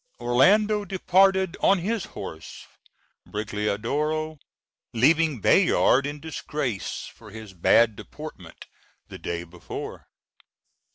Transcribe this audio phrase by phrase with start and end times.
[0.19, 2.65] Orlando departed on his horse
[3.29, 4.39] Brigliadoro,
[4.95, 8.65] leaving Bayard in disgrace for his bad deportment
[9.09, 10.07] the day before.